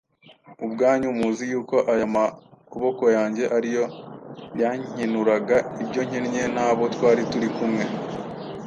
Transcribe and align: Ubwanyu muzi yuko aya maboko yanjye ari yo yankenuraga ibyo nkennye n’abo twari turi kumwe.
Ubwanyu 0.65 1.09
muzi 1.19 1.43
yuko 1.51 1.75
aya 1.91 2.05
maboko 2.15 3.03
yanjye 3.17 3.43
ari 3.57 3.69
yo 3.77 3.85
yankenuraga 4.59 5.57
ibyo 5.83 6.01
nkennye 6.07 6.43
n’abo 6.55 6.83
twari 6.95 7.21
turi 7.31 7.47
kumwe. 7.55 7.85